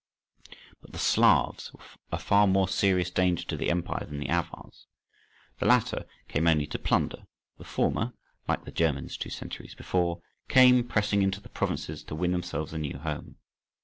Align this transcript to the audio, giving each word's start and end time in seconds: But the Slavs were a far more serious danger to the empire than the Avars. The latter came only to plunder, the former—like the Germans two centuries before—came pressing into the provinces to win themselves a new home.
But 0.81 0.93
the 0.93 0.97
Slavs 0.97 1.71
were 1.75 1.83
a 2.11 2.17
far 2.17 2.47
more 2.47 2.67
serious 2.67 3.11
danger 3.11 3.45
to 3.45 3.55
the 3.55 3.69
empire 3.69 4.03
than 4.03 4.17
the 4.19 4.29
Avars. 4.31 4.87
The 5.59 5.67
latter 5.67 6.07
came 6.27 6.47
only 6.47 6.65
to 6.65 6.79
plunder, 6.79 7.27
the 7.59 7.65
former—like 7.65 8.65
the 8.65 8.71
Germans 8.71 9.15
two 9.15 9.29
centuries 9.29 9.75
before—came 9.75 10.85
pressing 10.87 11.21
into 11.21 11.39
the 11.39 11.49
provinces 11.49 12.01
to 12.05 12.15
win 12.15 12.31
themselves 12.31 12.73
a 12.73 12.79
new 12.79 12.97
home. 12.97 13.35